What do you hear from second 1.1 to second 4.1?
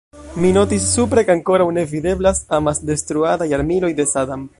ke ankoraŭ ne videblas amasdetruadaj armiloj de